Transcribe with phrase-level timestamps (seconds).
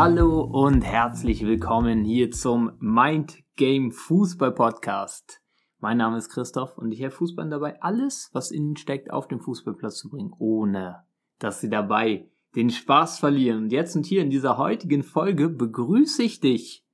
[0.00, 5.42] Hallo und herzlich willkommen hier zum Mind Game Fußball Podcast.
[5.80, 9.40] Mein Name ist Christoph und ich helfe Fußballern dabei, alles, was innen steckt, auf den
[9.40, 11.02] Fußballplatz zu bringen, ohne
[11.40, 13.64] dass sie dabei den Spaß verlieren.
[13.64, 16.86] Und jetzt und hier in dieser heutigen Folge begrüße ich dich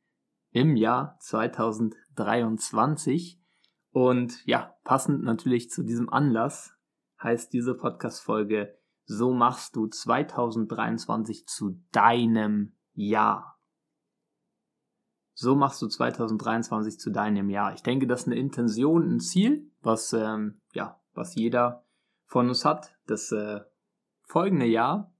[0.52, 3.38] im Jahr 2023.
[3.90, 6.74] Und ja, passend natürlich zu diesem Anlass
[7.22, 13.58] heißt diese Podcast-Folge So machst du 2023 zu deinem Jahr.
[15.34, 17.74] So machst du 2023 zu deinem Jahr.
[17.74, 21.84] Ich denke, das ist eine Intention, ein Ziel, was ähm, ja, was jeder
[22.24, 23.60] von uns hat, das äh,
[24.22, 25.12] folgende Jahr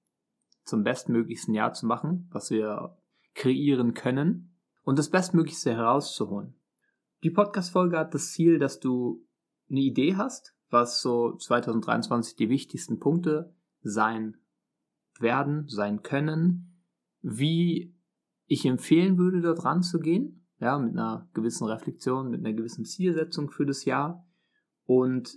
[0.64, 2.96] zum bestmöglichsten Jahr zu machen, was wir
[3.34, 6.54] kreieren können und das Bestmöglichste herauszuholen.
[7.22, 9.26] Die Podcast-Folge hat das Ziel, dass du
[9.70, 14.36] eine Idee hast, was so 2023 die wichtigsten Punkte sein
[15.18, 16.73] werden, sein können,
[17.24, 17.96] wie
[18.46, 23.64] ich empfehlen würde, dort ranzugehen, ja, mit einer gewissen Reflexion, mit einer gewissen Zielsetzung für
[23.64, 24.26] das Jahr.
[24.84, 25.36] Und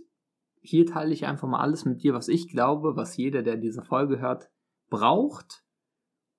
[0.60, 3.82] hier teile ich einfach mal alles mit dir, was ich glaube, was jeder, der diese
[3.82, 4.50] Folge hört,
[4.90, 5.64] braucht,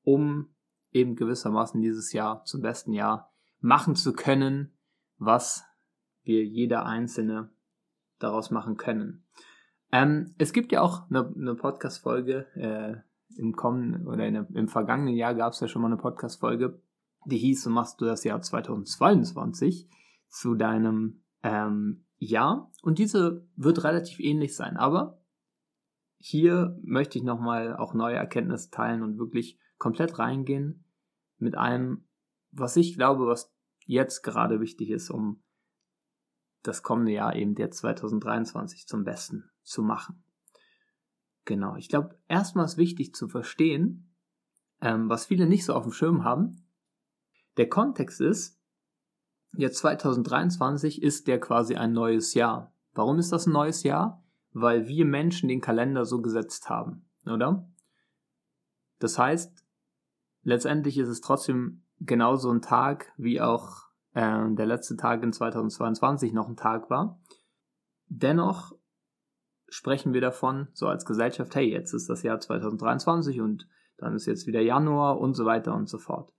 [0.03, 0.55] um
[0.93, 4.77] eben gewissermaßen dieses Jahr zum besten Jahr machen zu können,
[5.17, 5.65] was
[6.23, 7.51] wir jeder Einzelne
[8.19, 9.25] daraus machen können.
[9.93, 15.15] Ähm, es gibt ja auch eine, eine Podcast-Folge, äh, im kommenden oder in, im vergangenen
[15.15, 16.81] Jahr gab es ja schon mal eine Podcast-Folge,
[17.27, 19.89] die hieß, so machst du das Jahr 2022
[20.29, 22.71] zu deinem ähm, Jahr.
[22.83, 24.77] Und diese wird relativ ähnlich sein.
[24.77, 25.21] Aber
[26.19, 30.85] hier möchte ich nochmal auch neue Erkenntnisse teilen und wirklich komplett reingehen
[31.39, 32.05] mit einem,
[32.51, 33.53] was ich glaube, was
[33.87, 35.43] jetzt gerade wichtig ist, um
[36.63, 40.23] das kommende Jahr eben jetzt 2023 zum Besten zu machen.
[41.49, 44.15] Genau, ich glaube, erstmal ist wichtig zu verstehen,
[44.83, 46.69] ähm, was viele nicht so auf dem Schirm haben.
[47.57, 48.61] Der Kontext ist,
[49.57, 52.75] jetzt 2023 ist der quasi ein neues Jahr.
[52.93, 54.23] Warum ist das ein neues Jahr?
[54.53, 57.67] Weil wir Menschen den Kalender so gesetzt haben, oder?
[58.99, 59.65] Das heißt,
[60.43, 66.35] letztendlich ist es trotzdem genauso ein Tag, wie auch äh, der letzte Tag in 2022
[66.35, 67.19] noch ein Tag war.
[68.09, 68.78] Dennoch
[69.69, 73.69] sprechen wir davon, so als Gesellschaft, hey, jetzt ist das Jahr 2023 und
[73.99, 76.33] dann ist jetzt wieder Januar und so weiter und so fort.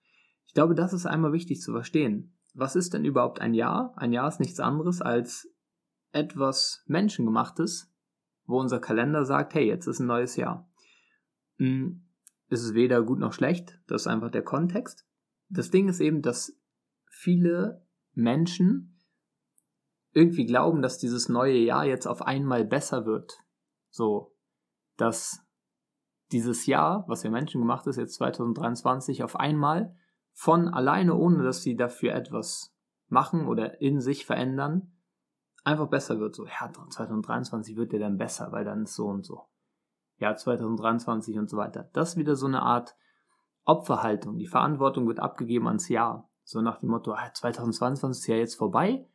[0.46, 2.36] Ich glaube, das ist einmal wichtig zu verstehen.
[2.54, 3.94] Was ist denn überhaupt ein Jahr?
[3.96, 5.48] Ein Jahr ist nichts anderes als
[6.12, 7.94] etwas Menschengemachtes,
[8.46, 10.70] wo unser Kalender sagt, hey, jetzt ist ein neues Jahr.
[11.58, 12.08] Hm,
[12.50, 15.06] es ist weder gut noch schlecht, das ist einfach der Kontext.
[15.50, 16.60] Das Ding ist eben, dass
[17.06, 18.99] viele Menschen
[20.12, 23.40] irgendwie glauben, dass dieses neue Jahr jetzt auf einmal besser wird.
[23.90, 24.36] So,
[24.98, 25.46] dass
[26.32, 29.96] dieses Jahr, was für Menschen gemacht ist, jetzt 2023, auf einmal
[30.34, 32.76] von alleine, ohne dass sie dafür etwas
[33.08, 34.94] machen oder in sich verändern,
[35.64, 36.36] einfach besser wird.
[36.36, 39.46] So, ja, 2023 wird der dann besser, weil dann ist so und so.
[40.18, 41.90] Ja, 2023 und so weiter.
[41.94, 42.96] Das ist wieder so eine Art
[43.64, 44.38] Opferhaltung.
[44.38, 46.30] Die Verantwortung wird abgegeben ans Jahr.
[46.44, 49.08] So nach dem Motto, 2022 ah, ist ja jetzt vorbei,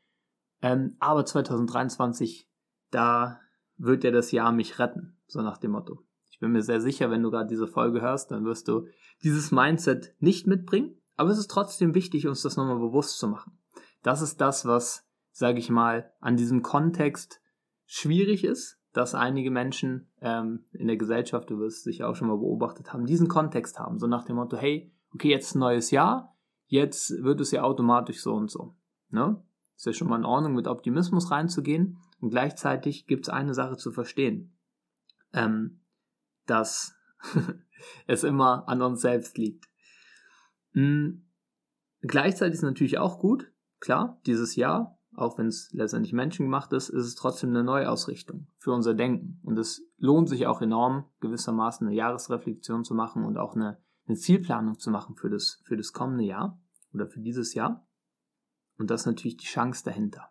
[0.64, 2.48] ähm, aber 2023,
[2.90, 3.38] da
[3.76, 6.00] wird ja das Jahr mich retten, so nach dem Motto.
[6.30, 8.86] Ich bin mir sehr sicher, wenn du gerade diese Folge hörst, dann wirst du
[9.22, 10.96] dieses Mindset nicht mitbringen.
[11.16, 13.58] Aber es ist trotzdem wichtig, uns das nochmal bewusst zu machen.
[14.02, 17.42] Das ist das, was, sage ich mal, an diesem Kontext
[17.84, 22.28] schwierig ist, dass einige Menschen ähm, in der Gesellschaft, du wirst es sicher auch schon
[22.28, 23.98] mal beobachtet haben, diesen Kontext haben.
[23.98, 26.34] So nach dem Motto, hey, okay, jetzt ein neues Jahr,
[26.68, 28.76] jetzt wird es ja automatisch so und so.
[29.10, 29.44] Ne?
[29.76, 31.98] Ist ja schon mal in Ordnung, mit Optimismus reinzugehen.
[32.20, 34.56] Und gleichzeitig gibt es eine Sache zu verstehen.
[35.32, 35.80] Ähm,
[36.46, 36.94] dass
[38.06, 39.66] es immer an uns selbst liegt.
[40.72, 41.22] Mhm.
[42.00, 47.06] Gleichzeitig ist natürlich auch gut, klar, dieses Jahr, auch wenn es letztendlich menschengemacht ist, ist
[47.06, 49.40] es trotzdem eine Neuausrichtung für unser Denken.
[49.42, 54.16] Und es lohnt sich auch enorm, gewissermaßen eine Jahresreflexion zu machen und auch eine, eine
[54.16, 56.60] Zielplanung zu machen für das, für das kommende Jahr
[56.92, 57.86] oder für dieses Jahr.
[58.78, 60.30] Und das ist natürlich die Chance dahinter.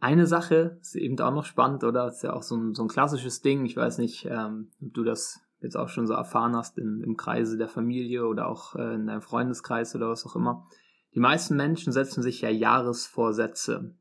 [0.00, 2.06] Eine Sache ist eben auch noch spannend, oder?
[2.06, 3.64] Das ist ja auch so ein, so ein klassisches Ding.
[3.64, 7.16] Ich weiß nicht, ähm, ob du das jetzt auch schon so erfahren hast in, im
[7.16, 10.66] Kreise der Familie oder auch äh, in deinem Freundeskreis oder was auch immer.
[11.14, 13.94] Die meisten Menschen setzen sich ja Jahresvorsätze.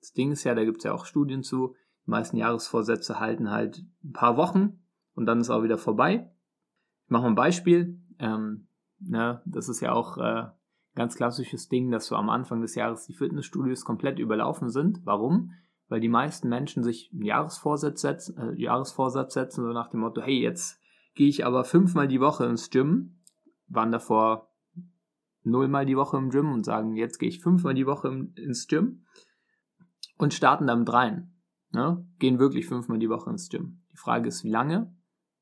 [0.00, 1.74] Das Ding ist ja, da gibt es ja auch Studien zu,
[2.06, 4.84] die meisten Jahresvorsätze halten halt ein paar Wochen
[5.14, 6.30] und dann ist auch wieder vorbei.
[7.04, 8.00] Ich mache mal ein Beispiel.
[8.18, 8.68] Ähm,
[9.00, 10.46] ne, das ist ja auch äh,
[10.94, 15.00] ganz klassisches Ding, dass so am Anfang des Jahres die Fitnessstudios komplett überlaufen sind.
[15.04, 15.52] Warum?
[15.88, 20.22] Weil die meisten Menschen sich einen Jahresvorsatz setzen, äh, Jahresvorsatz setzen, so nach dem Motto,
[20.22, 20.80] hey, jetzt
[21.14, 23.14] gehe ich aber fünfmal die Woche ins Gym
[23.68, 24.50] waren davor
[25.42, 29.04] nullmal die Woche im Gym und sagen, jetzt gehe ich fünfmal die Woche ins Gym
[30.16, 31.34] und starten damit rein.
[31.70, 32.06] Ne?
[32.18, 33.82] Gehen wirklich fünfmal die Woche ins Gym.
[33.92, 34.94] Die Frage ist, wie lange?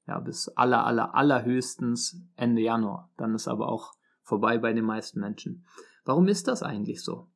[0.06, 3.10] Ja, bis aller, aller, allerhöchstens Ende Januar.
[3.16, 5.64] Dann ist aber auch vorbei bei den meisten Menschen.
[6.04, 7.28] Warum ist das eigentlich so?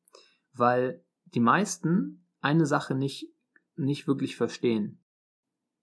[0.53, 3.33] Weil die meisten eine Sache nicht,
[3.75, 4.99] nicht wirklich verstehen.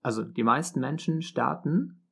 [0.02, 2.02] Also die meisten Menschen starten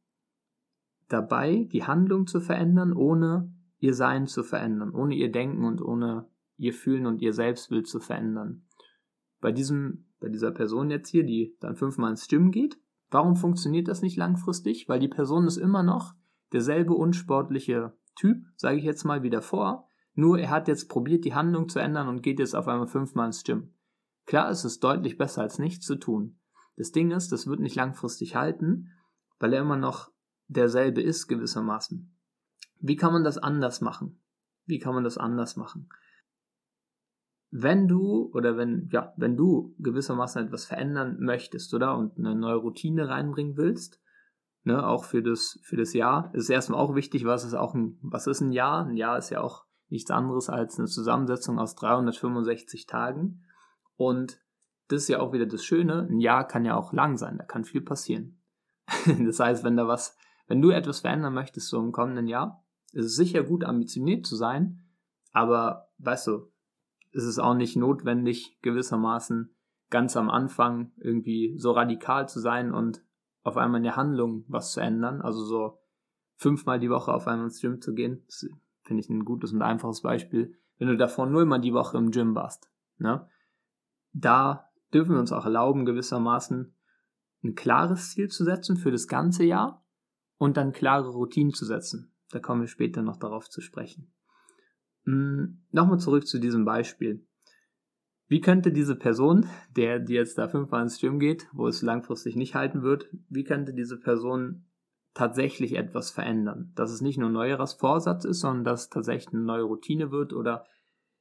[1.08, 6.28] dabei, die Handlung zu verändern, ohne ihr Sein zu verändern, ohne ihr Denken und ohne
[6.56, 8.64] ihr Fühlen und ihr Selbstbild zu verändern.
[9.40, 12.78] Bei diesem, bei dieser Person jetzt hier, die dann fünfmal ins Gym geht,
[13.10, 14.88] warum funktioniert das nicht langfristig?
[14.88, 16.14] Weil die Person ist immer noch
[16.52, 21.34] derselbe unsportliche Typ, sage ich jetzt mal, wie davor, nur er hat jetzt probiert, die
[21.34, 23.74] Handlung zu ändern und geht jetzt auf einmal fünfmal ins Gym.
[24.26, 26.38] Klar ist es deutlich besser, als nichts zu tun.
[26.76, 28.90] Das Ding ist, das wird nicht langfristig halten,
[29.38, 30.10] weil er immer noch
[30.48, 32.14] derselbe ist gewissermaßen.
[32.78, 34.20] Wie kann man das anders machen?
[34.66, 35.88] Wie kann man das anders machen?
[37.50, 42.56] Wenn du oder wenn ja, wenn du gewissermaßen etwas verändern möchtest, oder und eine neue
[42.56, 44.00] Routine reinbringen willst,
[44.64, 47.98] ne, auch für das für das Jahr, ist erstmal auch wichtig, was ist auch ein
[48.02, 48.86] was ist ein Jahr?
[48.86, 53.44] Ein Jahr ist ja auch nichts anderes als eine Zusammensetzung aus 365 Tagen
[53.96, 54.40] und
[54.88, 57.44] das ist ja auch wieder das Schöne, ein Jahr kann ja auch lang sein, da
[57.44, 58.42] kann viel passieren.
[59.26, 60.16] das heißt, wenn da was
[60.48, 64.36] wenn du etwas verändern möchtest so im kommenden Jahr, ist es sicher gut, ambitioniert zu
[64.36, 64.84] sein,
[65.32, 66.52] aber weißt du,
[67.12, 69.54] ist es auch nicht notwendig, gewissermaßen
[69.90, 73.04] ganz am Anfang irgendwie so radikal zu sein und
[73.42, 75.20] auf einmal in der Handlung was zu ändern.
[75.20, 75.78] Also so
[76.36, 78.24] fünfmal die Woche auf einmal ins Gym zu gehen,
[78.82, 80.58] finde ich ein gutes und einfaches Beispiel.
[80.78, 83.28] Wenn du davor nullmal die Woche im Gym warst, ne?
[84.12, 86.74] Da dürfen wir uns auch erlauben, gewissermaßen
[87.44, 89.84] ein klares Ziel zu setzen für das ganze Jahr
[90.38, 92.12] und dann klare Routinen zu setzen.
[92.30, 94.12] Da kommen wir später noch darauf zu sprechen.
[95.04, 97.26] Hm, Nochmal zurück zu diesem Beispiel.
[98.32, 99.46] Wie könnte diese Person,
[99.76, 103.44] der die jetzt da fünfmal ins Gym geht, wo es langfristig nicht halten wird, wie
[103.44, 104.64] könnte diese Person
[105.12, 106.72] tatsächlich etwas verändern?
[106.74, 110.32] Dass es nicht nur ein neueres Vorsatz ist, sondern dass tatsächlich eine neue Routine wird
[110.32, 110.64] oder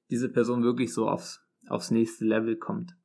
[0.09, 2.95] diese Person wirklich so aufs, aufs nächste Level kommt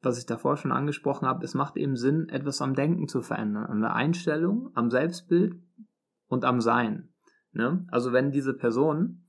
[0.00, 3.64] was ich davor schon angesprochen habe, es macht eben Sinn, etwas am Denken zu verändern,
[3.64, 5.56] an der Einstellung, am Selbstbild
[6.28, 7.12] und am Sein.
[7.50, 7.84] Ne?
[7.90, 9.26] Also wenn diese Person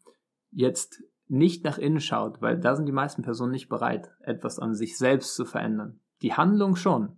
[0.52, 4.74] jetzt nicht nach innen schaut, weil da sind die meisten Personen nicht bereit, etwas an
[4.74, 6.00] sich selbst zu verändern.
[6.22, 7.18] Die Handlung schon.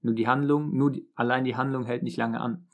[0.00, 2.66] Nur die Handlung, nur die, allein die Handlung hält nicht lange an.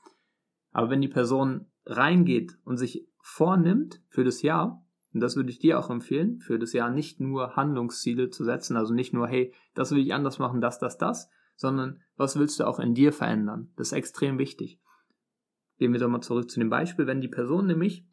[0.71, 5.59] Aber wenn die Person reingeht und sich vornimmt für das Jahr, und das würde ich
[5.59, 9.53] dir auch empfehlen, für das Jahr nicht nur Handlungsziele zu setzen, also nicht nur, hey,
[9.73, 13.11] das will ich anders machen, das, das, das, sondern was willst du auch in dir
[13.11, 13.71] verändern?
[13.75, 14.79] Das ist extrem wichtig.
[15.79, 18.05] Gehen wir doch mal zurück zu dem Beispiel, wenn die Person nämlich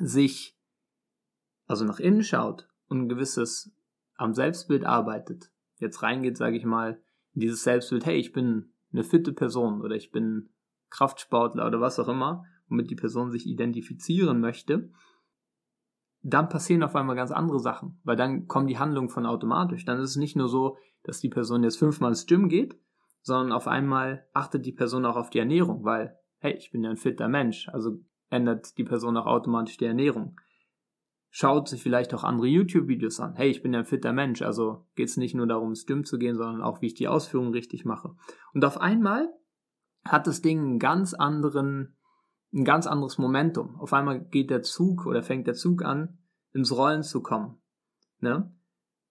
[0.00, 0.57] sich
[1.68, 3.72] also nach innen schaut und ein gewisses
[4.16, 7.00] am Selbstbild arbeitet, jetzt reingeht, sage ich mal,
[7.34, 10.48] in dieses Selbstbild, hey, ich bin eine fitte Person oder ich bin
[10.90, 14.90] Kraftsportler oder was auch immer, womit die Person sich identifizieren möchte,
[16.22, 19.84] dann passieren auf einmal ganz andere Sachen, weil dann kommen die Handlungen von automatisch.
[19.84, 22.76] Dann ist es nicht nur so, dass die Person jetzt fünfmal ins Gym geht,
[23.22, 26.90] sondern auf einmal achtet die Person auch auf die Ernährung, weil, hey, ich bin ja
[26.90, 27.98] ein fitter Mensch, also
[28.30, 30.40] ändert die Person auch automatisch die Ernährung.
[31.30, 33.34] Schaut sich vielleicht auch andere YouTube-Videos an.
[33.34, 36.04] Hey, ich bin ja ein fitter Mensch, also geht es nicht nur darum, ins Gym
[36.04, 38.14] zu gehen, sondern auch, wie ich die Ausführungen richtig mache.
[38.54, 39.28] Und auf einmal
[40.04, 41.98] hat das Ding einen ganz anderen
[42.52, 43.76] ein ganz anderes Momentum.
[43.76, 46.18] Auf einmal geht der Zug oder fängt der Zug an,
[46.52, 47.60] ins Rollen zu kommen.
[48.20, 48.52] Ne?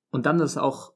[0.10, 0.94] Und dann ist es auch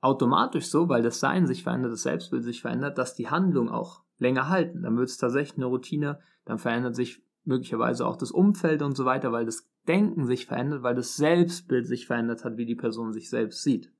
[0.00, 4.02] automatisch so, weil das Sein sich verändert, das Selbstbild sich verändert, dass die Handlung auch
[4.18, 4.82] länger halten.
[4.82, 9.04] Dann wird es tatsächlich eine Routine, dann verändert sich möglicherweise auch das Umfeld und so
[9.04, 13.12] weiter, weil das Denken sich verändert, weil das Selbstbild sich verändert hat, wie die Person
[13.12, 13.90] sich selbst sieht.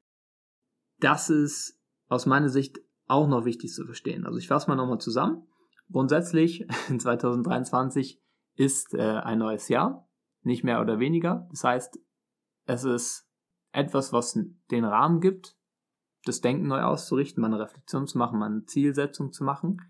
[1.01, 4.27] Das ist aus meiner Sicht auch noch wichtig zu verstehen.
[4.27, 5.47] Also ich fasse mal nochmal zusammen.
[5.91, 6.67] Grundsätzlich
[6.99, 8.23] 2023
[8.57, 10.09] ist äh, ein neues Jahr,
[10.43, 11.49] nicht mehr oder weniger.
[11.51, 11.99] Das heißt,
[12.67, 13.29] es ist
[13.73, 14.39] etwas, was
[14.71, 15.57] den Rahmen gibt,
[16.25, 19.81] das Denken neu auszurichten, mal eine Reflexion zu machen, mal eine Zielsetzung zu machen,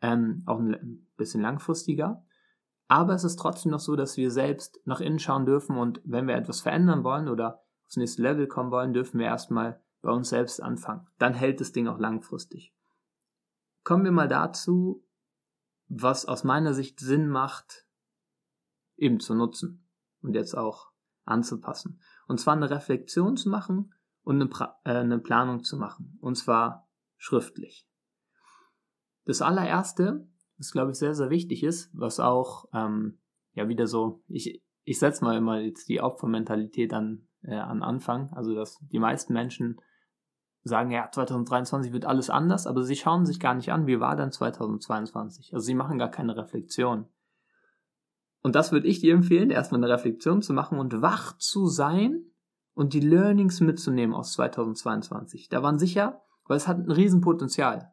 [0.00, 2.24] ähm, auch ein bisschen langfristiger.
[2.88, 6.28] Aber es ist trotzdem noch so, dass wir selbst nach innen schauen dürfen und wenn
[6.28, 10.28] wir etwas verändern wollen oder aufs nächste Level kommen wollen, dürfen wir erstmal bei uns
[10.28, 11.06] selbst anfangen.
[11.18, 12.74] Dann hält das Ding auch langfristig.
[13.82, 15.04] Kommen wir mal dazu,
[15.88, 17.86] was aus meiner Sicht Sinn macht,
[18.96, 19.88] eben zu nutzen
[20.22, 20.90] und jetzt auch
[21.24, 22.00] anzupassen.
[22.26, 26.18] Und zwar eine Reflexion zu machen und eine, pra äh, eine Planung zu machen.
[26.20, 27.88] Und zwar schriftlich.
[29.24, 33.18] Das allererste, was glaube ich sehr, sehr wichtig ist, was auch ähm,
[33.54, 38.30] ja wieder so, ich, ich setze mal immer jetzt die Opfermentalität an, äh, an Anfang.
[38.32, 39.80] Also dass die meisten Menschen
[40.62, 44.16] sagen, ja, 2023 wird alles anders, aber sie schauen sich gar nicht an, wie war
[44.16, 45.54] dann 2022.
[45.54, 47.06] Also sie machen gar keine Reflexion.
[48.42, 52.26] Und das würde ich dir empfehlen, erstmal eine Reflexion zu machen und wach zu sein
[52.74, 55.48] und die Learnings mitzunehmen aus 2022.
[55.48, 57.92] Da waren sicher, weil es hat ein Riesenpotenzial.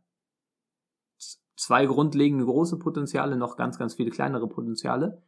[1.55, 5.21] Zwei grundlegende große Potenziale, noch ganz, ganz viele kleinere Potenziale.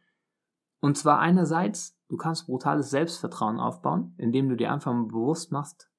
[0.80, 5.90] Und zwar einerseits, du kannst brutales Selbstvertrauen aufbauen, indem du dir einfach mal bewusst machst,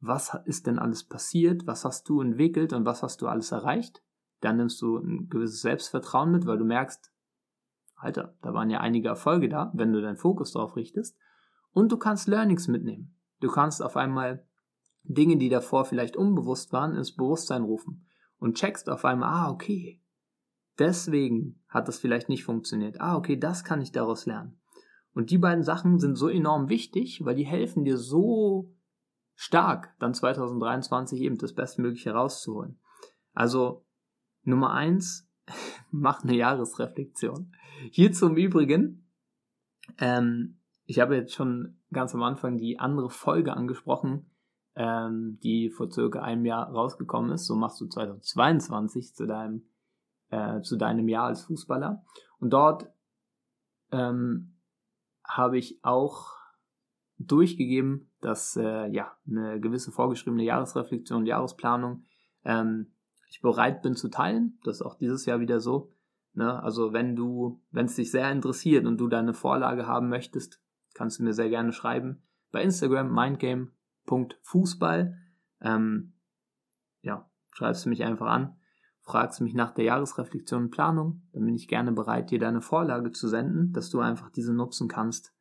[0.00, 4.02] was ist denn alles passiert, was hast du entwickelt und was hast du alles erreicht.
[4.40, 7.12] Dann nimmst du ein gewisses Selbstvertrauen mit, weil du merkst,
[7.96, 11.16] Alter, da waren ja einige Erfolge da, wenn du deinen Fokus darauf richtest.
[11.72, 13.16] Und du kannst Learnings mitnehmen.
[13.40, 14.46] Du kannst auf einmal
[15.04, 18.06] Dinge, die davor vielleicht unbewusst waren, ins Bewusstsein rufen
[18.38, 20.02] und checkst auf einmal, ah, okay,
[20.78, 23.00] deswegen hat das vielleicht nicht funktioniert.
[23.00, 24.60] Ah, okay, das kann ich daraus lernen.
[25.12, 28.74] Und die beiden Sachen sind so enorm wichtig, weil die helfen dir so
[29.34, 32.80] stark, dann 2023 eben das Bestmögliche rauszuholen.
[33.32, 33.84] Also
[34.42, 35.28] Nummer eins,
[35.90, 37.52] mach eine Jahresreflexion.
[37.90, 39.08] Hierzu im Übrigen,
[39.98, 44.30] ähm, ich habe jetzt schon ganz am Anfang die andere Folge angesprochen,
[44.76, 47.46] ähm, die vor circa einem Jahr rausgekommen ist.
[47.46, 49.66] So machst du 2022 zu deinem,
[50.30, 52.04] äh, zu deinem Jahr als Fußballer.
[52.38, 52.88] Und dort
[53.92, 54.56] ähm,
[55.24, 56.34] habe ich auch
[57.18, 62.04] durchgegeben, dass äh, ja eine gewisse vorgeschriebene Jahresreflexion, Jahresplanung
[62.44, 62.92] ähm,
[63.30, 64.58] ich bereit bin zu teilen.
[64.64, 65.92] Das ist auch dieses Jahr wieder so.
[66.34, 66.62] Ne?
[66.62, 70.60] Also wenn du, wenn es dich sehr interessiert und du deine Vorlage haben möchtest,
[70.94, 72.22] kannst du mir sehr gerne schreiben.
[72.52, 73.10] Bei Instagram
[74.06, 75.18] mindgame.fußball.
[75.60, 76.12] Ähm,
[77.02, 78.56] ja, schreibst du mich einfach an,
[79.02, 83.12] fragst mich nach der Jahresreflexion und Planung, dann bin ich gerne bereit, dir deine Vorlage
[83.12, 85.34] zu senden, dass du einfach diese nutzen kannst,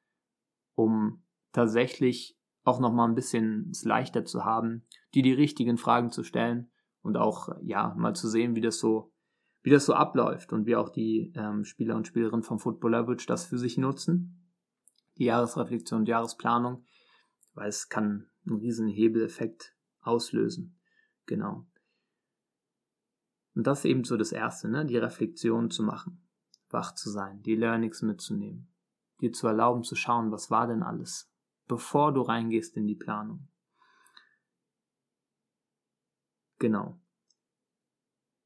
[0.75, 6.23] um tatsächlich auch nochmal ein bisschen es leichter zu haben, dir die richtigen Fragen zu
[6.23, 9.11] stellen und auch ja mal zu sehen, wie das so
[9.61, 13.27] wie das so abläuft und wie auch die ähm, Spieler und Spielerinnen vom Football Leverage
[13.27, 14.43] das für sich nutzen
[15.17, 16.85] die Jahresreflexion und Jahresplanung,
[17.53, 20.79] weil es kann einen riesen Hebeleffekt auslösen.
[21.25, 21.65] Genau.
[23.55, 24.85] Und das ist eben so das Erste, ne?
[24.85, 26.25] die Reflexion zu machen,
[26.69, 28.67] wach zu sein, die Learnings mitzunehmen,
[29.21, 31.31] dir zu erlauben zu schauen, was war denn alles,
[31.67, 33.47] bevor du reingehst in die Planung.
[36.57, 36.99] Genau.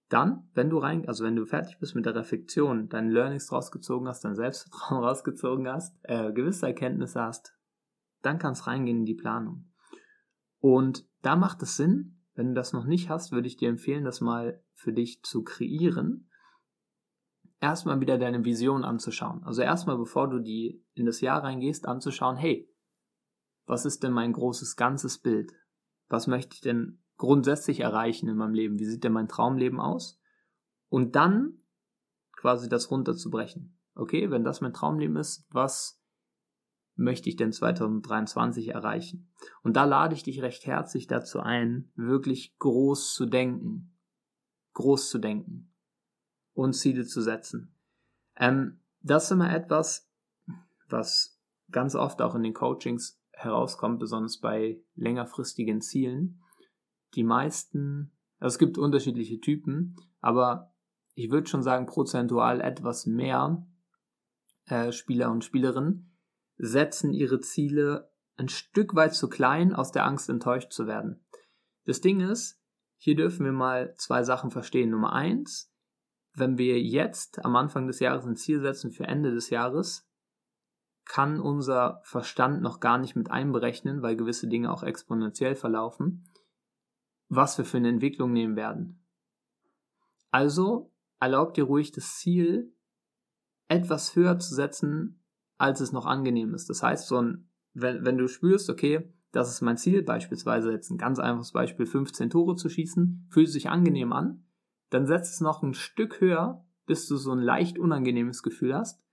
[0.10, 4.08] Dann, wenn du rein, also wenn du fertig bist mit der Reflexion, deine Learnings rausgezogen
[4.08, 7.54] hast, dein Selbstvertrauen rausgezogen hast, äh, gewisse Erkenntnisse hast,
[8.22, 9.67] dann kannst reingehen in die Planung.
[10.60, 14.04] Und da macht es Sinn, wenn du das noch nicht hast, würde ich dir empfehlen,
[14.04, 16.30] das mal für dich zu kreieren.
[17.60, 19.44] Erstmal wieder deine Vision anzuschauen.
[19.44, 22.72] Also erstmal, bevor du die in das Jahr reingehst, anzuschauen, hey,
[23.66, 25.54] was ist denn mein großes ganzes Bild?
[26.08, 28.80] Was möchte ich denn grundsätzlich erreichen in meinem Leben?
[28.80, 30.20] Wie sieht denn mein Traumleben aus?
[30.90, 31.60] Und dann
[32.34, 33.78] quasi das runterzubrechen.
[33.96, 36.00] Okay, wenn das mein Traumleben ist, was
[36.98, 39.32] möchte ich denn 2023 erreichen?
[39.64, 43.98] Und da lade ich dich recht herzlich dazu ein, wirklich groß zu denken.
[44.74, 45.74] Groß zu denken.
[46.54, 47.76] Und Ziele zu setzen.
[48.36, 50.10] Ähm, das ist immer etwas,
[50.90, 51.40] was
[51.72, 56.42] ganz oft auch in den Coachings herauskommt, besonders bei längerfristigen Zielen
[57.14, 60.74] die meisten, also es gibt unterschiedliche Typen, aber
[61.14, 63.66] ich würde schon sagen, prozentual etwas mehr
[64.66, 66.17] äh, Spieler und Spielerinnen
[66.58, 71.26] setzen ihre Ziele ein Stück weit zu klein, aus der Angst enttäuscht zu werden.
[71.86, 72.62] Das Ding ist,
[72.98, 74.90] hier dürfen wir mal zwei Sachen verstehen.
[74.90, 75.74] Nummer eins,
[76.34, 80.08] wenn wir jetzt am Anfang des Jahres ein Ziel setzen für Ende des Jahres,
[81.06, 86.28] kann unser Verstand noch gar nicht mit einberechnen, weil gewisse Dinge auch exponentiell verlaufen
[87.30, 89.04] was wir für eine Entwicklung nehmen werden.
[90.32, 92.74] Also erlaubt dir ruhig das Ziel
[93.68, 95.24] etwas höher zu setzen,
[95.58, 96.70] als es noch angenehm ist.
[96.70, 100.90] Das heißt, so ein, wenn, wenn du spürst, okay, das ist mein Ziel, beispielsweise jetzt
[100.90, 104.46] ein ganz einfaches Beispiel, 15 Tore zu schießen, fühlt sich angenehm an,
[104.90, 109.04] dann setzt es noch ein Stück höher, bis du so ein leicht unangenehmes Gefühl hast,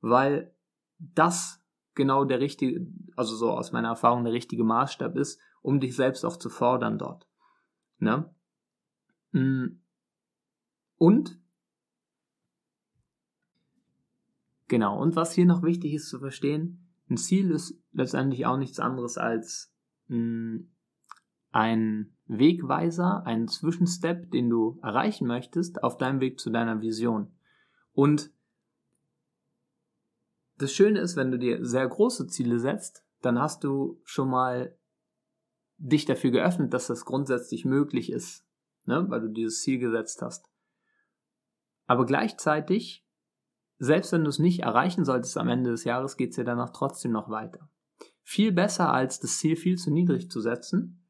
[0.00, 0.54] weil
[0.98, 1.62] das
[1.94, 6.24] genau der richtige, also so aus meiner Erfahrung der richtige Maßstab ist, um dich selbst
[6.24, 7.26] auch zu fordern dort.
[7.98, 8.32] Ne?
[9.32, 9.80] Mm.
[10.96, 11.39] Und
[14.70, 18.80] genau, und was hier noch wichtig ist zu verstehen, ein Ziel ist letztendlich auch nichts
[18.80, 19.74] anderes als
[20.06, 20.70] mh, mm,
[21.52, 27.34] ein Wegweiser, ein Zwischenstep, den du erreichen möchtest auf deinem Weg zu deiner Vision.
[27.92, 28.32] Und
[30.58, 34.78] das Schöne ist, wenn du dir sehr große Ziele setzt, dann hast du schon mal
[35.78, 38.46] dich dafür geöffnet, dass das grundsätzlich möglich ist,
[38.84, 39.06] ne?
[39.08, 40.48] weil du dieses Ziel gesetzt hast.
[41.86, 43.04] Aber gleichzeitig,
[43.80, 46.70] selbst wenn du es nicht erreichen solltest am Ende des Jahres, geht es dir danach
[46.70, 47.70] trotzdem noch weiter.
[48.22, 51.02] Viel besser als das Ziel viel zu niedrig zu setzen,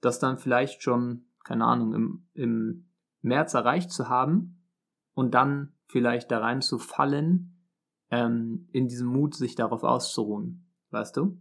[0.00, 2.90] das dann vielleicht schon, keine Ahnung, im, im
[3.22, 4.68] März erreicht zu haben
[5.14, 7.64] und dann vielleicht da rein zu fallen,
[8.10, 10.68] ähm, in diesem Mut, sich darauf auszuruhen.
[10.90, 11.40] Weißt du?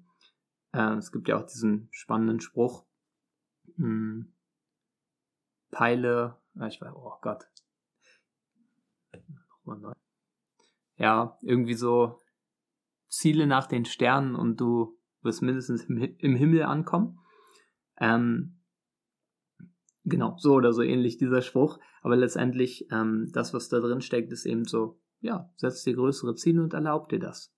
[0.71, 2.85] Äh, es gibt ja auch diesen spannenden Spruch,
[3.75, 4.33] mh, hm,
[5.71, 7.43] Peile, äh, ich weiß, oh Gott.
[10.97, 12.21] Ja, irgendwie so
[13.09, 17.19] Ziele nach den Sternen und du wirst mindestens im, im Himmel ankommen.
[17.97, 18.59] Ähm,
[20.03, 21.79] genau, so oder so ähnlich dieser Spruch.
[22.01, 26.35] Aber letztendlich, ähm, das, was da drin steckt, ist eben so, ja, setz dir größere
[26.35, 27.53] Ziele und erlaub dir das.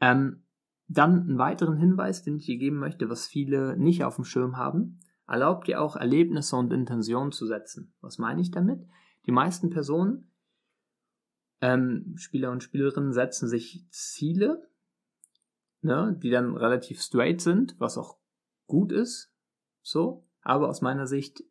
[0.00, 0.44] Ähm,
[0.88, 4.56] dann einen weiteren Hinweis, den ich dir geben möchte, was viele nicht auf dem Schirm
[4.56, 5.00] haben.
[5.26, 7.94] Erlaubt dir auch Erlebnisse und Intentionen zu setzen.
[8.00, 8.84] Was meine ich damit?
[9.26, 10.31] Die meisten Personen,
[11.62, 14.68] ähm, Spieler und Spielerinnen, setzen sich Ziele,
[15.80, 18.18] ne, die dann relativ straight sind, was auch
[18.66, 19.32] gut ist,
[19.80, 21.44] so, aber aus meiner Sicht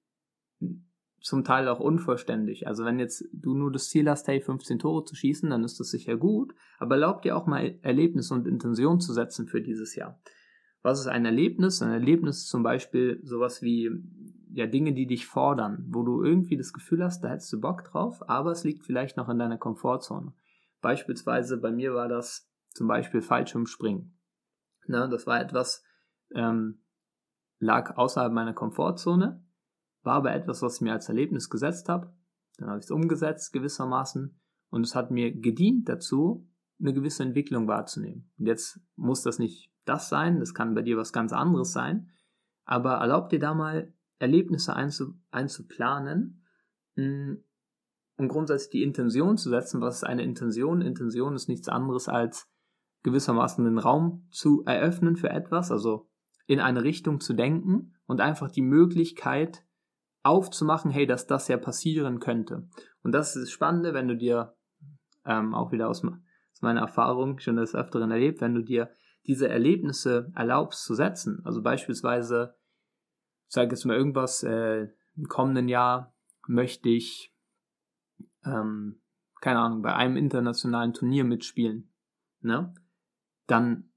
[1.22, 2.68] zum Teil auch unvollständig.
[2.68, 5.80] Also wenn jetzt du nur das Ziel hast, hey, 15 Tore zu schießen, dann ist
[5.80, 9.96] das sicher gut, aber erlaub dir auch mal Erlebnisse und Intention zu setzen für dieses
[9.96, 10.20] Jahr.
[10.82, 11.82] Was ist ein Erlebnis?
[11.82, 13.92] Ein Erlebnis ist zum Beispiel sowas wie
[14.54, 17.84] ja Dinge, die dich fordern, wo du irgendwie das Gefühl hast, da hättest du Bock
[17.84, 20.34] drauf, aber es liegt vielleicht noch in deiner Komfortzone.
[20.82, 24.18] Beispielsweise bei mir war das zum Beispiel Fallschirmspringen.
[24.88, 25.84] Ne, das war etwas,
[26.34, 26.84] ähm,
[27.60, 29.44] lag außerhalb meiner Komfortzone
[30.04, 32.14] war aber etwas, was ich mir als Erlebnis gesetzt habe.
[32.58, 36.48] Dann habe ich es umgesetzt gewissermaßen und es hat mir gedient dazu,
[36.80, 38.32] eine gewisse Entwicklung wahrzunehmen.
[38.38, 42.12] Und jetzt muss das nicht das sein, das kann bei dir was ganz anderes sein,
[42.66, 46.46] aber erlaub dir da mal Erlebnisse einzu, einzuplanen
[46.96, 47.34] mm,
[48.18, 49.82] und grundsätzlich die Intention zu setzen.
[49.82, 50.82] Was ist eine Intention?
[50.82, 52.48] Intention ist nichts anderes als
[53.04, 56.08] gewissermaßen den Raum zu eröffnen für etwas, also
[56.46, 59.66] in eine Richtung zu denken und einfach die Möglichkeit
[60.24, 62.68] aufzumachen, hey, dass das ja passieren könnte.
[63.02, 64.56] Und das ist das Spannende, wenn du dir
[65.26, 68.92] ähm, auch wieder aus, aus meiner Erfahrung schon des Öfteren erlebt, wenn du dir
[69.26, 71.42] diese Erlebnisse erlaubst zu setzen.
[71.44, 72.56] Also beispielsweise,
[73.52, 74.88] sag jetzt mal irgendwas, äh,
[75.18, 76.16] im kommenden Jahr
[76.48, 77.36] möchte ich,
[78.46, 79.02] ähm,
[79.42, 81.92] keine Ahnung, bei einem internationalen Turnier mitspielen,
[82.40, 82.74] ne?
[83.48, 83.92] Dann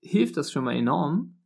[0.00, 1.38] hilft das schon mal enorm,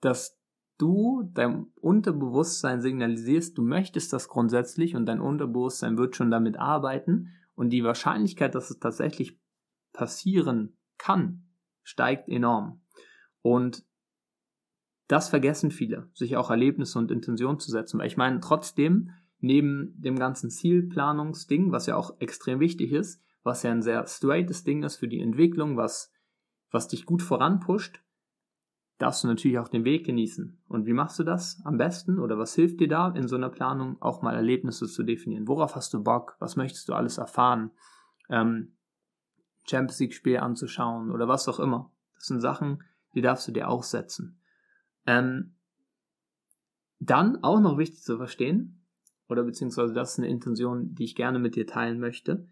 [0.00, 0.40] dass
[0.78, 7.30] du deinem Unterbewusstsein signalisierst, du möchtest das grundsätzlich und dein Unterbewusstsein wird schon damit arbeiten
[7.54, 9.40] und die Wahrscheinlichkeit, dass es tatsächlich
[9.92, 11.46] passieren kann,
[11.84, 12.82] steigt enorm.
[13.42, 13.86] Und
[15.08, 17.98] das vergessen viele, sich auch Erlebnisse und Intentionen zu setzen.
[17.98, 23.62] Weil ich meine, trotzdem, neben dem ganzen Zielplanungsding, was ja auch extrem wichtig ist, was
[23.62, 26.10] ja ein sehr straightes Ding ist für die Entwicklung, was,
[26.70, 28.00] was dich gut voranpusht,
[28.98, 30.62] darfst du natürlich auch den Weg genießen.
[30.68, 33.50] Und wie machst du das am besten oder was hilft dir da in so einer
[33.50, 35.48] Planung auch mal Erlebnisse zu definieren?
[35.48, 36.36] Worauf hast du Bock?
[36.38, 37.72] Was möchtest du alles erfahren?
[38.30, 38.76] Ähm,
[39.68, 41.90] Champions League Spiel anzuschauen oder was auch immer.
[42.14, 42.82] Das sind Sachen,
[43.14, 44.40] die darfst du dir auch setzen.
[45.06, 45.56] Ähm,
[47.00, 48.84] dann auch noch wichtig zu verstehen,
[49.28, 52.46] oder beziehungsweise das ist eine Intention, die ich gerne mit dir teilen möchte.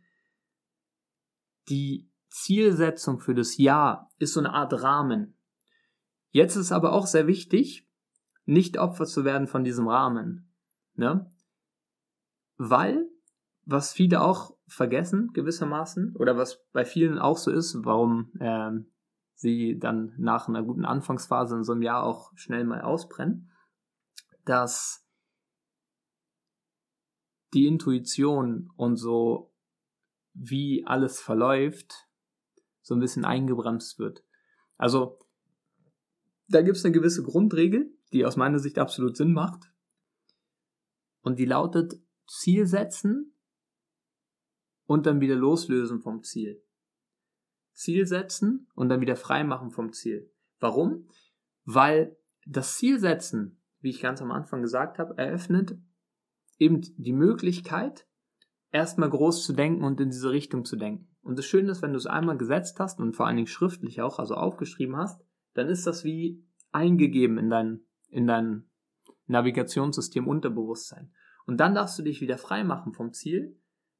[1.68, 5.36] Die Zielsetzung für das Jahr ist so eine Art Rahmen.
[6.30, 7.86] Jetzt ist aber auch sehr wichtig,
[8.44, 10.50] nicht Opfer zu werden von diesem Rahmen.
[10.94, 11.30] Ne?
[12.56, 13.06] Weil,
[13.64, 18.70] was viele auch vergessen, gewissermaßen, oder was bei vielen auch so ist, warum äh,
[19.42, 23.50] sie dann nach einer guten Anfangsphase in so einem Jahr auch schnell mal ausbrennen,
[24.44, 25.06] dass
[27.52, 29.52] die Intuition und so,
[30.32, 32.08] wie alles verläuft,
[32.80, 34.24] so ein bisschen eingebremst wird.
[34.78, 35.18] Also
[36.48, 39.70] da gibt es eine gewisse Grundregel, die aus meiner Sicht absolut Sinn macht.
[41.20, 43.34] Und die lautet Ziel setzen
[44.86, 46.62] und dann wieder loslösen vom Ziel.
[47.72, 50.30] Ziel setzen und dann wieder frei machen vom Ziel.
[50.60, 51.08] Warum?
[51.64, 55.76] Weil das Ziel setzen, wie ich ganz am Anfang gesagt habe, eröffnet
[56.58, 58.06] eben die Möglichkeit,
[58.70, 61.08] erstmal groß zu denken und in diese Richtung zu denken.
[61.22, 64.00] Und das Schöne ist, wenn du es einmal gesetzt hast und vor allen Dingen schriftlich
[64.00, 68.70] auch, also aufgeschrieben hast, dann ist das wie eingegeben in dein, in dein
[69.26, 71.12] Navigationssystem Unterbewusstsein.
[71.46, 73.58] Und dann darfst du dich wieder frei machen vom Ziel.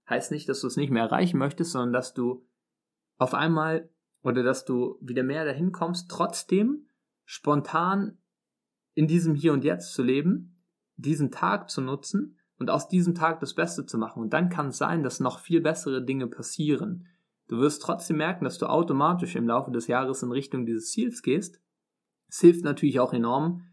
[0.09, 2.47] Heißt nicht, dass du es nicht mehr erreichen möchtest, sondern dass du
[3.23, 3.89] auf einmal
[4.23, 6.87] oder dass du wieder mehr dahin kommst, trotzdem
[7.25, 8.19] spontan
[8.95, 10.63] in diesem Hier und Jetzt zu leben,
[10.97, 14.23] diesen Tag zu nutzen und aus diesem Tag das Beste zu machen.
[14.23, 17.07] Und dann kann es sein, dass noch viel bessere Dinge passieren.
[17.49, 21.23] Du wirst trotzdem merken, dass du automatisch im Laufe des Jahres in Richtung dieses Ziels
[21.23, 21.61] gehst.
[22.29, 23.67] Es hilft natürlich auch enorm,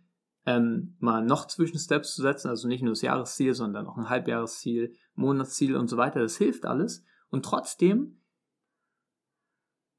[0.46, 4.96] ähm, mal noch Zwischensteps zu setzen, also nicht nur das Jahresziel, sondern auch ein Halbjahresziel,
[5.14, 6.22] Monatsziel und so weiter.
[6.22, 7.04] Das hilft alles.
[7.30, 8.19] Und trotzdem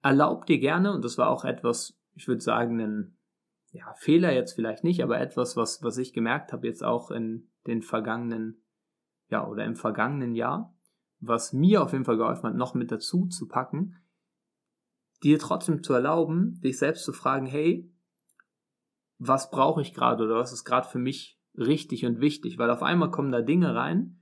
[0.03, 3.17] erlaub dir gerne, und das war auch etwas, ich würde sagen, ein
[3.73, 7.49] ja, Fehler jetzt vielleicht nicht, aber etwas, was, was ich gemerkt habe jetzt auch in
[7.67, 8.63] den vergangenen,
[9.29, 10.75] ja, oder im vergangenen Jahr,
[11.21, 13.97] was mir auf jeden Fall geholfen hat, noch mit dazu zu packen,
[15.23, 17.93] dir trotzdem zu erlauben, dich selbst zu fragen, hey,
[19.19, 22.83] was brauche ich gerade oder was ist gerade für mich richtig und wichtig, weil auf
[22.83, 24.21] einmal kommen da Dinge rein,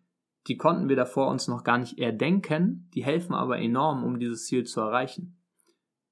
[0.48, 4.46] die konnten wir davor uns noch gar nicht erdenken, die helfen aber enorm, um dieses
[4.46, 5.37] Ziel zu erreichen.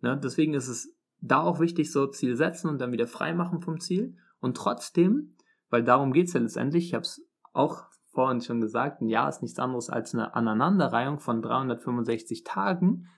[0.06, 0.20] Ne?
[0.22, 3.80] Deswegen ist es da auch wichtig, so Ziel setzen und dann wieder frei machen vom
[3.80, 5.34] Ziel und trotzdem,
[5.68, 9.28] weil darum geht es ja letztendlich, ich habe es auch vorhin schon gesagt, ein Jahr
[9.28, 13.08] ist nichts anderes als eine Aneinanderreihung von 365 Tagen.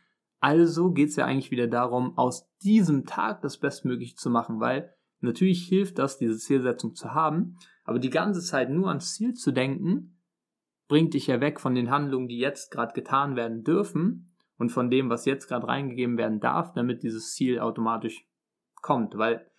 [0.40, 4.94] Also geht es ja eigentlich wieder darum, aus diesem Tag das Bestmögliche zu machen, weil
[5.20, 9.52] natürlich hilft das, diese Zielsetzung zu haben, aber die ganze Zeit nur ans Ziel zu
[9.52, 10.18] denken,
[10.88, 14.27] bringt dich ja weg von den Handlungen, die jetzt gerade getan werden dürfen
[14.58, 18.26] und von dem, was jetzt gerade reingegeben werden darf, damit dieses Ziel automatisch
[18.82, 19.50] kommt, weil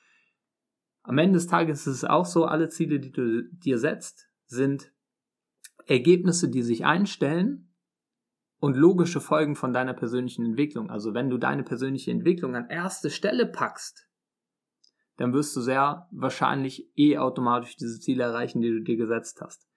[1.03, 4.93] am Ende des Tages ist es auch so, alle Ziele, die du dir setzt, sind
[5.85, 7.73] Ergebnisse, die sich einstellen
[8.59, 10.89] und logische Folgen von deiner persönlichen Entwicklung.
[10.91, 14.07] Also wenn du deine persönliche Entwicklung an erste Stelle packst,
[15.17, 19.67] dann wirst du sehr wahrscheinlich eh automatisch diese Ziele erreichen, die du dir gesetzt hast.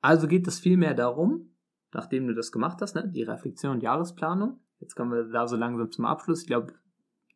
[0.00, 1.56] Also geht es vielmehr darum,
[1.92, 4.60] nachdem du das gemacht hast, ne, die Reflexion und Jahresplanung.
[4.78, 6.42] Jetzt kommen wir da so langsam zum Abschluss.
[6.42, 6.74] Ich glaube,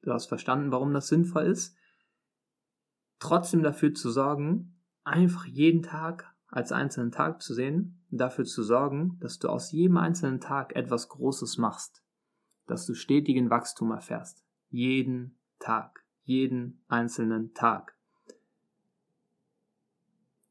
[0.02, 1.76] du hast verstanden, warum das sinnvoll ist.
[3.18, 9.18] Trotzdem dafür zu sorgen, einfach jeden Tag als einzelnen Tag zu sehen, dafür zu sorgen,
[9.20, 12.02] dass du aus jedem einzelnen Tag etwas Großes machst,
[12.66, 14.44] dass du stetigen Wachstum erfährst.
[14.68, 17.93] Jeden Tag, jeden einzelnen Tag.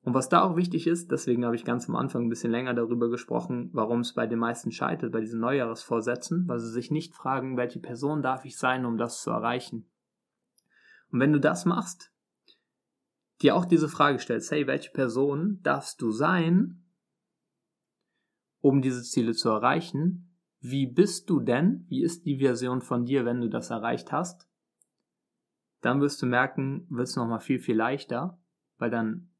[0.03, 2.73] Und was da auch wichtig ist, deswegen habe ich ganz am Anfang ein bisschen länger
[2.73, 7.15] darüber gesprochen, warum es bei den meisten scheitert, bei diesen Neujahresvorsätzen, weil sie sich nicht
[7.15, 9.89] fragen, welche Person darf ich sein, um das zu erreichen.
[11.09, 12.11] Und wenn du das machst,
[13.41, 16.83] dir auch diese Frage stellst, hey, welche Person darfst du sein,
[18.59, 20.37] um diese Ziele zu erreichen?
[20.59, 21.85] Wie bist du denn?
[21.87, 24.49] Wie ist die Version von dir, wenn du das erreicht hast?
[25.79, 28.41] Dann wirst du merken, wird es nochmal viel, viel leichter,
[28.77, 29.32] weil dann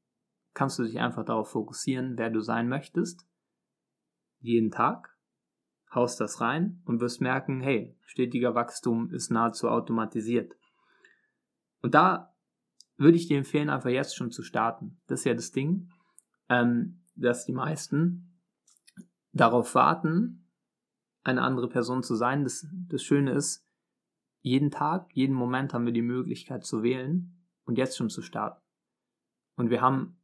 [0.53, 3.25] kannst du dich einfach darauf fokussieren, wer du sein möchtest.
[4.39, 5.17] Jeden Tag
[5.93, 10.53] haust das rein und wirst merken, hey, stetiger Wachstum ist nahezu automatisiert.
[11.81, 12.33] Und da
[12.97, 15.01] würde ich dir empfehlen, einfach jetzt schon zu starten.
[15.07, 15.89] Das ist ja das Ding,
[16.49, 18.39] ähm, dass die meisten
[19.31, 20.49] darauf warten,
[21.23, 22.43] eine andere Person zu sein.
[22.43, 23.65] Das, das Schöne ist,
[24.41, 28.61] jeden Tag, jeden Moment haben wir die Möglichkeit zu wählen und jetzt schon zu starten.
[29.55, 30.17] Und wir haben,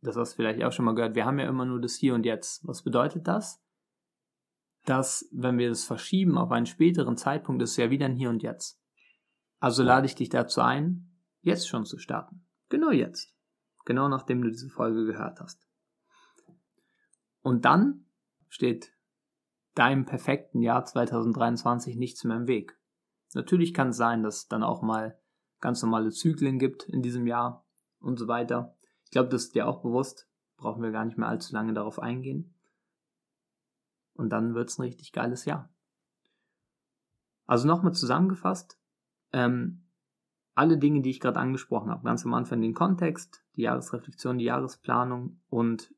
[0.00, 2.14] das hast du vielleicht auch schon mal gehört, wir haben ja immer nur das Hier
[2.14, 2.66] und Jetzt.
[2.66, 3.62] Was bedeutet das?
[4.84, 8.30] Dass, wenn wir das verschieben auf einen späteren Zeitpunkt, ist es ja wieder ein Hier
[8.30, 8.80] und Jetzt.
[9.60, 11.10] Also lade ich dich dazu ein,
[11.42, 12.46] jetzt schon zu starten.
[12.68, 13.34] Genau jetzt.
[13.84, 15.66] Genau nachdem du diese Folge gehört hast.
[17.40, 18.06] Und dann
[18.48, 18.92] steht
[19.74, 22.78] deinem perfekten Jahr 2023 nichts mehr im Weg.
[23.34, 25.18] Natürlich kann es sein, dass es dann auch mal
[25.60, 27.66] ganz normale Zyklen gibt in diesem Jahr
[28.00, 28.77] und so weiter.
[29.08, 30.28] Ich glaube, das ist dir auch bewusst.
[30.58, 32.54] Brauchen wir gar nicht mehr allzu lange darauf eingehen.
[34.12, 35.72] Und dann wird es ein richtig geiles Jahr.
[37.46, 38.78] Also nochmal zusammengefasst,
[39.32, 39.86] ähm,
[40.54, 44.44] alle Dinge, die ich gerade angesprochen habe, ganz am Anfang den Kontext, die Jahresreflexion, die
[44.44, 45.94] Jahresplanung und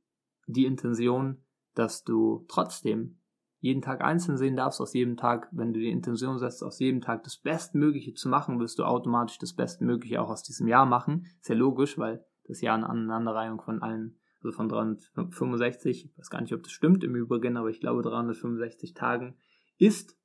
[0.46, 1.42] die Intention,
[1.74, 3.18] dass du trotzdem
[3.58, 7.00] jeden Tag einzeln sehen darfst, aus jedem Tag, wenn du die Intention setzt, aus jedem
[7.00, 11.26] Tag das Bestmögliche zu machen, wirst du automatisch das Bestmögliche auch aus diesem Jahr machen.
[11.40, 16.30] Ist ja logisch, weil das Jahr eine Aneinanderreihung von allen, also von 365, ich weiß
[16.30, 19.36] gar nicht, ob das stimmt im Übrigen, aber ich glaube 365 Tagen
[19.78, 20.16] ist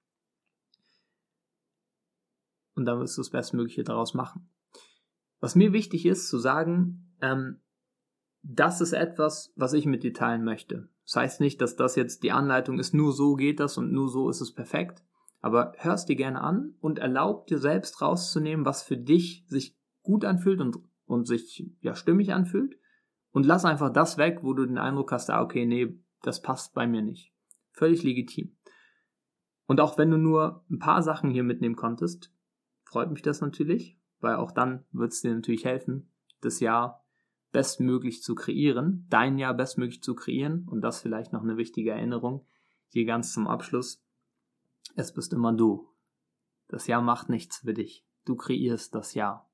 [2.76, 4.50] und dann wirst du das Bestmögliche daraus machen.
[5.40, 7.62] Was mir wichtig ist zu sagen, ähm,
[8.42, 10.90] das ist etwas, was ich mit dir teilen möchte.
[11.06, 14.10] Das heißt nicht, dass das jetzt die Anleitung ist, nur so geht das und nur
[14.10, 15.04] so ist es perfekt.
[15.42, 20.26] Aber hörst dir gerne an und erlaub dir selbst rauszunehmen, was für dich sich gut
[20.26, 22.78] anfühlt und, und sich ja stimmig anfühlt.
[23.32, 26.74] Und lass einfach das weg, wo du den Eindruck hast, ah, okay, nee, das passt
[26.74, 27.34] bei mir nicht.
[27.72, 28.56] Völlig legitim.
[29.68, 32.32] Und auch wenn du nur ein paar Sachen hier mitnehmen konntest,
[32.84, 37.06] freut mich das natürlich, weil auch dann wird es dir natürlich helfen, das Jahr
[37.52, 40.68] bestmöglich zu kreieren, dein Jahr bestmöglich zu kreieren.
[40.70, 42.46] Und das vielleicht noch eine wichtige Erinnerung,
[42.90, 44.04] hier ganz zum Abschluss.
[44.96, 45.90] Es bist immer du.
[46.68, 48.06] Das Jahr macht nichts für dich.
[48.26, 49.50] Du kreierst das Jahr.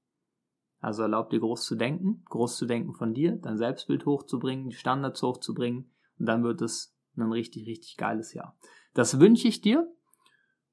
[0.81, 4.75] Also erlaub dir groß zu denken, groß zu denken von dir, dein Selbstbild hochzubringen, die
[4.75, 8.57] Standards hochzubringen und dann wird es ein richtig, richtig geiles Jahr.
[8.93, 9.87] Das wünsche ich dir.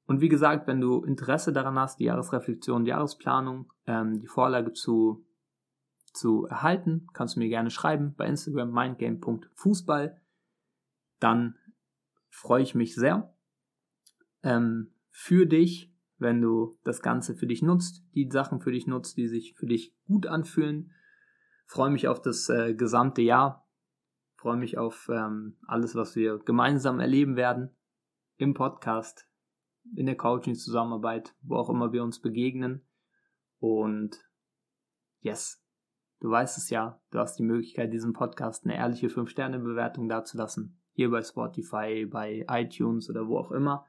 [0.07, 4.73] Und wie gesagt, wenn du Interesse daran hast, die Jahresreflexion, die Jahresplanung, ähm, die Vorlage
[4.73, 5.23] zu,
[6.11, 10.19] zu erhalten, kannst du mir gerne schreiben bei Instagram mindgame.fußball.
[11.19, 11.55] Dann
[12.29, 13.31] freue ich mich sehr
[14.41, 15.88] ähm, für dich
[16.19, 19.65] wenn du das Ganze für dich nutzt, die Sachen für dich nutzt, die sich für
[19.65, 20.91] dich gut anfühlen.
[21.65, 23.67] Freue mich auf das äh, gesamte Jahr.
[24.35, 27.75] Freue mich auf ähm, alles, was wir gemeinsam erleben werden
[28.37, 29.27] im Podcast,
[29.95, 32.85] in der Coaching-Zusammenarbeit, wo auch immer wir uns begegnen.
[33.59, 34.17] Und
[35.19, 35.61] yes,
[36.19, 40.81] du weißt es ja, du hast die Möglichkeit, diesem Podcast eine ehrliche 5-Sterne-Bewertung dazulassen.
[40.93, 43.88] Hier bei Spotify, bei iTunes oder wo auch immer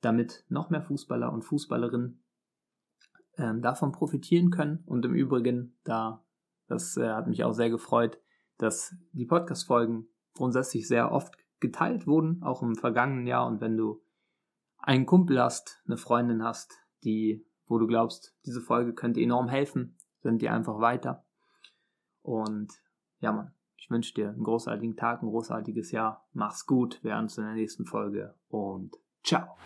[0.00, 2.22] damit noch mehr Fußballer und Fußballerinnen
[3.36, 4.82] ähm, davon profitieren können.
[4.86, 6.24] Und im Übrigen, da,
[6.66, 8.20] das äh, hat mich auch sehr gefreut,
[8.58, 13.46] dass die Podcast-Folgen grundsätzlich sehr oft geteilt wurden, auch im vergangenen Jahr.
[13.46, 14.02] Und wenn du
[14.78, 19.96] einen Kumpel hast, eine Freundin hast, die, wo du glaubst, diese Folge könnte enorm helfen,
[20.22, 21.24] sind die einfach weiter.
[22.22, 22.72] Und
[23.20, 26.26] ja, Mann, ich wünsche dir einen großartigen Tag, ein großartiges Jahr.
[26.32, 29.56] Mach's gut, wir hören uns in der nächsten Folge und Ciao.